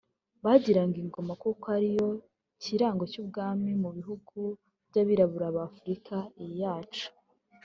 Bagiraga 0.43 0.97
Ingoma 1.03 1.33
kuko 1.43 1.65
ariyo 1.77 2.09
kirango 2.63 3.03
cy’ubwami 3.11 3.69
mu 3.83 3.89
bihugu 3.97 4.37
by’Abirabura 4.89 5.47
ba 5.55 5.61
Afurika 5.69 6.15
iyi 6.41 6.55
yacu 6.65 7.07